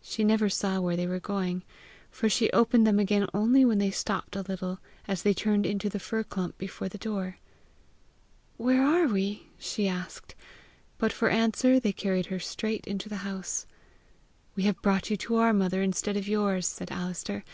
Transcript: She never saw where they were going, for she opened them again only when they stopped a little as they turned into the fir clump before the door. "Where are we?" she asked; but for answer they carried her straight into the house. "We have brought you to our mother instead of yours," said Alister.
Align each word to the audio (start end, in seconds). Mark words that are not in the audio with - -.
She 0.00 0.24
never 0.24 0.48
saw 0.48 0.80
where 0.80 0.96
they 0.96 1.06
were 1.06 1.20
going, 1.20 1.62
for 2.10 2.30
she 2.30 2.48
opened 2.52 2.86
them 2.86 2.98
again 2.98 3.26
only 3.34 3.62
when 3.62 3.76
they 3.76 3.90
stopped 3.90 4.34
a 4.34 4.40
little 4.40 4.78
as 5.06 5.22
they 5.22 5.34
turned 5.34 5.66
into 5.66 5.90
the 5.90 5.98
fir 5.98 6.24
clump 6.24 6.56
before 6.56 6.88
the 6.88 6.96
door. 6.96 7.36
"Where 8.56 8.82
are 8.82 9.06
we?" 9.06 9.48
she 9.58 9.86
asked; 9.86 10.34
but 10.96 11.12
for 11.12 11.28
answer 11.28 11.78
they 11.78 11.92
carried 11.92 12.28
her 12.32 12.38
straight 12.40 12.86
into 12.86 13.10
the 13.10 13.16
house. 13.18 13.66
"We 14.54 14.62
have 14.62 14.80
brought 14.80 15.10
you 15.10 15.18
to 15.18 15.36
our 15.36 15.52
mother 15.52 15.82
instead 15.82 16.16
of 16.16 16.26
yours," 16.26 16.66
said 16.66 16.90
Alister. 16.90 17.44